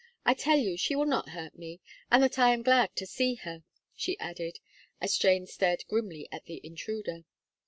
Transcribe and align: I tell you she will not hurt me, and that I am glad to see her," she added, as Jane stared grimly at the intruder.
I 0.25 0.33
tell 0.33 0.57
you 0.57 0.77
she 0.77 0.95
will 0.95 1.05
not 1.05 1.29
hurt 1.29 1.59
me, 1.59 1.79
and 2.09 2.23
that 2.23 2.39
I 2.39 2.53
am 2.53 2.63
glad 2.63 2.95
to 2.95 3.05
see 3.05 3.35
her," 3.43 3.61
she 3.95 4.17
added, 4.17 4.57
as 4.99 5.15
Jane 5.15 5.45
stared 5.45 5.83
grimly 5.87 6.27
at 6.31 6.45
the 6.45 6.59
intruder. 6.65 7.25